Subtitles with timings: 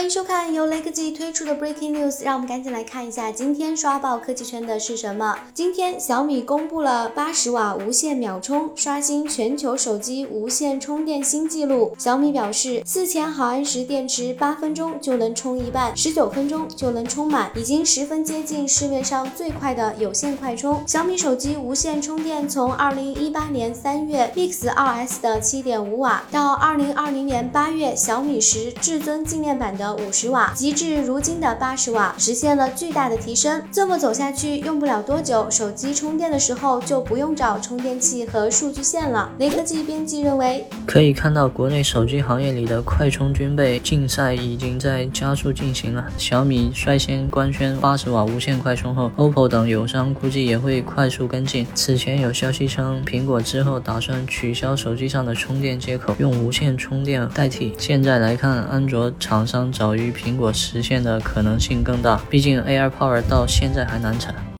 [0.00, 5.38] 欢迎收看由雷科技推出的 Breaking News，让我们赶紧来看一下今天刷爆科技圈的是什么。
[5.52, 11.94] 今天小米公布了八十瓦无线秒充，刷新全球手机无线充电新纪录。
[11.98, 20.82] 小米表示，四千毫安时电池八分钟就能充一半，十九分钟就能充满，已经十分接近市面上最快的有线快充。
[20.86, 29.89] 小米手机无线充电从二零一八年三月 Mix 2S 的七点五瓦，到二零二零年八月小米十至尊纪念版的。
[29.94, 33.62] 五十瓦，极致如今的八十瓦，实现了巨大的提升。
[33.72, 39.30] 这么走下去，用不了多久，手机充电的时候就不用找充电器和数据线了。
[39.38, 46.04] 雷科技编辑认为，可以看到国内手机行业里的快充军备竞赛已经在加速进行了。
[46.16, 51.66] 小米率先官宣八十瓦无线快充后，OPPO 等友商估计也会快速跟进。
[51.74, 57.74] 此前有消息称，苹果之后打算取消手机上的充电接口，用无线充电代替。
[57.78, 64.34] 现在来看，安卓厂商早于苹果实现的可能性更大，毕竟 AirPower 到现在还难产。